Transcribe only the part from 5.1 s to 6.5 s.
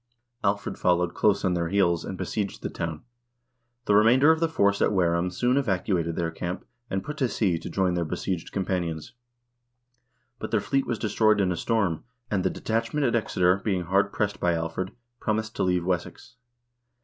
soon evacuated their